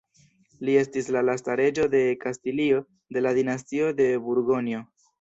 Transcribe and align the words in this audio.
Li 0.69 0.77
estis 0.79 1.09
la 1.17 1.23
lasta 1.27 1.59
reĝo 1.61 1.87
de 1.93 2.03
Kastilio 2.25 2.83
de 3.19 3.27
la 3.27 3.37
Dinastio 3.41 3.95
de 4.03 4.13
Burgonjo. 4.29 4.87